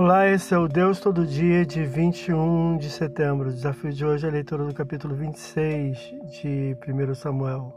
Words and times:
Olá, 0.00 0.28
esse 0.28 0.54
é 0.54 0.56
o 0.56 0.68
Deus 0.68 1.00
Todo 1.00 1.26
Dia 1.26 1.66
de 1.66 1.84
21 1.84 2.78
de 2.78 2.88
setembro. 2.88 3.48
O 3.48 3.52
desafio 3.52 3.92
de 3.92 4.06
hoje 4.06 4.26
é 4.26 4.28
a 4.28 4.32
leitura 4.32 4.64
do 4.64 4.72
capítulo 4.72 5.12
26 5.12 6.14
de 6.30 6.76
1 6.88 7.14
Samuel. 7.16 7.74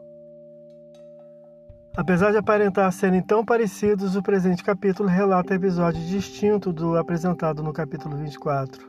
Apesar 1.97 2.29
de 2.29 2.37
aparentar 2.37 2.91
serem 2.93 3.23
tão 3.23 3.43
parecidos, 3.43 4.15
o 4.15 4.21
presente 4.21 4.63
capítulo 4.63 5.09
relata 5.09 5.55
episódio 5.55 5.99
distinto 5.99 6.71
do 6.71 6.95
apresentado 6.95 7.63
no 7.63 7.73
capítulo 7.73 8.15
24. 8.15 8.87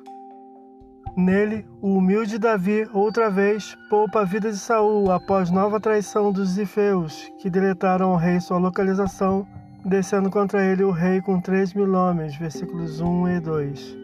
Nele, 1.17 1.67
o 1.81 1.97
humilde 1.97 2.39
Davi, 2.39 2.87
outra 2.93 3.31
vez, 3.31 3.75
poupa 3.89 4.21
a 4.21 4.25
vida 4.25 4.51
de 4.51 4.59
Saul 4.59 5.11
após 5.11 5.51
nova 5.51 5.81
traição 5.81 6.31
dos 6.31 6.51
Zifeus, 6.51 7.33
que 7.41 7.49
deletaram 7.49 8.11
ao 8.11 8.17
rei 8.17 8.41
sua 8.41 8.59
localização, 8.59 9.49
descendo 9.85 10.31
contra 10.31 10.65
ele 10.65 10.85
o 10.85 10.91
rei 10.91 11.21
com 11.21 11.41
três 11.41 11.75
mil 11.75 11.93
homens, 11.93 12.37
versículos 12.37 13.01
1 13.01 13.29
e 13.29 13.41
2. 13.41 13.97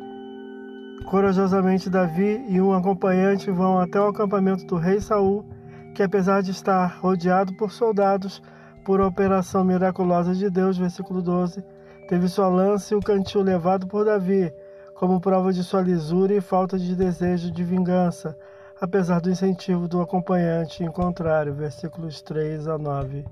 Corajosamente 1.06 1.88
Davi 1.88 2.44
e 2.48 2.60
um 2.60 2.72
acompanhante 2.72 3.50
vão 3.50 3.78
até 3.78 4.00
o 4.00 4.08
acampamento 4.08 4.64
do 4.66 4.76
rei 4.76 5.00
Saul, 5.00 5.44
que 5.94 6.02
apesar 6.02 6.42
de 6.42 6.50
estar 6.50 6.98
rodeado 7.00 7.54
por 7.54 7.70
soldados, 7.70 8.42
por 8.84 9.00
operação 9.00 9.64
miraculosa 9.64 10.34
de 10.34 10.50
Deus, 10.50 10.76
versículo 10.76 11.22
12, 11.22 11.64
teve 12.08 12.28
sua 12.28 12.48
lança 12.48 12.94
e 12.94 12.96
o 12.96 13.00
cantil 13.00 13.42
levado 13.42 13.86
por 13.86 14.04
Davi, 14.04 14.52
como 14.94 15.20
prova 15.20 15.52
de 15.52 15.62
sua 15.62 15.80
lisura 15.80 16.34
e 16.34 16.40
falta 16.40 16.76
de 16.76 16.94
desejo 16.96 17.52
de 17.52 17.62
vingança, 17.62 18.36
apesar 18.80 19.20
do 19.20 19.30
incentivo 19.30 19.86
do 19.86 20.00
acompanhante 20.00 20.82
em 20.82 20.90
contrário, 20.90 21.54
versículos 21.54 22.20
3 22.20 22.66
a 22.66 22.76
9. 22.76 23.24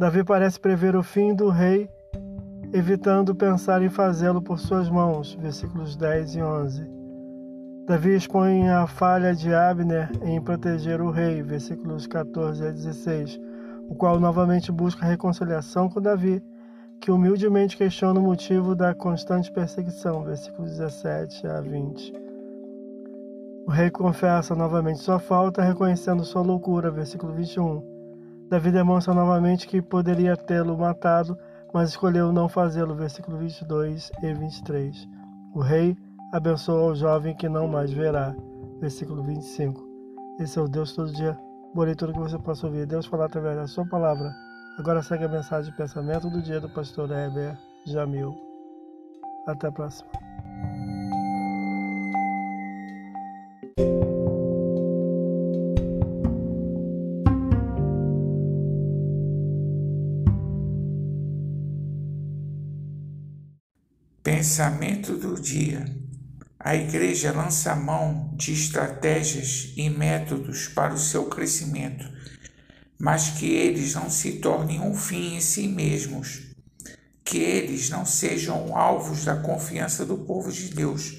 Davi 0.00 0.24
parece 0.24 0.58
prever 0.58 0.96
o 0.96 1.02
fim 1.02 1.34
do 1.34 1.50
rei, 1.50 1.86
evitando 2.72 3.34
pensar 3.34 3.82
em 3.82 3.90
fazê-lo 3.90 4.40
por 4.40 4.58
suas 4.58 4.88
mãos, 4.88 5.34
versículos 5.34 5.94
10 5.94 6.36
e 6.36 6.42
11. 6.42 6.90
Davi 7.86 8.16
expõe 8.16 8.66
a 8.70 8.86
falha 8.86 9.34
de 9.34 9.52
Abner 9.52 10.10
em 10.24 10.40
proteger 10.40 11.02
o 11.02 11.10
rei, 11.10 11.42
versículos 11.42 12.06
14 12.06 12.66
a 12.66 12.70
16, 12.70 13.38
o 13.90 13.94
qual 13.94 14.18
novamente 14.18 14.72
busca 14.72 15.04
reconciliação 15.04 15.86
com 15.90 16.00
Davi, 16.00 16.42
que 16.98 17.10
humildemente 17.10 17.76
questiona 17.76 18.18
o 18.18 18.22
motivo 18.22 18.74
da 18.74 18.94
constante 18.94 19.52
perseguição, 19.52 20.24
versículos 20.24 20.78
17 20.78 21.46
a 21.46 21.60
20. 21.60 22.14
O 23.66 23.70
rei 23.70 23.90
confessa 23.90 24.54
novamente 24.54 25.00
sua 25.00 25.18
falta, 25.18 25.60
reconhecendo 25.60 26.24
sua 26.24 26.40
loucura, 26.40 26.90
versículo 26.90 27.34
21. 27.34 27.99
Davi 28.50 28.70
demonstra 28.70 29.14
novamente 29.14 29.66
que 29.66 29.80
poderia 29.80 30.36
tê-lo 30.36 30.76
matado, 30.76 31.38
mas 31.72 31.90
escolheu 31.90 32.32
não 32.32 32.48
fazê-lo, 32.48 32.94
versículo 32.94 33.38
22 33.38 34.10
e 34.22 34.34
23. 34.34 35.08
O 35.54 35.60
rei 35.60 35.96
abençoa 36.32 36.90
o 36.90 36.94
jovem 36.94 37.34
que 37.36 37.48
não 37.48 37.68
mais 37.68 37.92
verá, 37.92 38.34
versículo 38.80 39.22
25. 39.22 39.80
Esse 40.40 40.58
é 40.58 40.62
o 40.62 40.68
Deus 40.68 40.92
todo 40.94 41.12
dia. 41.12 41.38
Boa 41.72 41.86
leitura 41.86 42.12
que 42.12 42.18
você 42.18 42.38
possa 42.38 42.66
ouvir 42.66 42.86
Deus 42.86 43.06
falar 43.06 43.26
através 43.26 43.56
da 43.56 43.66
sua 43.68 43.86
palavra 43.86 44.30
Agora 44.80 45.02
segue 45.02 45.24
a 45.24 45.28
mensagem 45.28 45.70
de 45.70 45.76
pensamento 45.76 46.30
do 46.30 46.40
dia 46.40 46.58
do 46.58 46.66
pastor 46.70 47.10
Heber 47.10 47.54
Jamil. 47.84 48.34
Até 49.46 49.66
a 49.66 49.72
próxima. 49.72 50.08
Pensamento 64.22 65.16
do 65.16 65.40
dia. 65.40 65.84
A 66.58 66.76
igreja 66.76 67.32
lança 67.32 67.74
mão 67.74 68.34
de 68.36 68.52
estratégias 68.52 69.72
e 69.76 69.88
métodos 69.88 70.68
para 70.68 70.94
o 70.94 70.98
seu 70.98 71.24
crescimento 71.26 72.20
mas 73.00 73.30
que 73.30 73.46
eles 73.46 73.94
não 73.94 74.10
se 74.10 74.32
tornem 74.32 74.78
um 74.78 74.94
fim 74.94 75.36
em 75.36 75.40
si 75.40 75.66
mesmos, 75.66 76.42
que 77.24 77.38
eles 77.38 77.88
não 77.88 78.04
sejam 78.04 78.76
alvos 78.76 79.24
da 79.24 79.36
confiança 79.36 80.04
do 80.04 80.18
povo 80.18 80.52
de 80.52 80.68
Deus. 80.68 81.16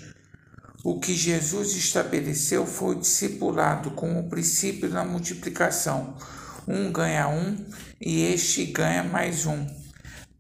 O 0.84 1.00
que 1.00 1.16
Jesus 1.16 1.76
estabeleceu 1.76 2.68
foi 2.68 3.00
discipulado 3.00 3.92
como 3.92 4.20
o 4.20 4.30
princípio 4.30 4.92
da 4.92 5.04
multiplicação. 5.04 6.16
Um 6.68 6.92
ganha 6.92 7.28
um 7.28 7.58
e 8.00 8.26
este 8.26 8.66
ganha 8.66 9.04
mais 9.04 9.48
um. 9.48 9.66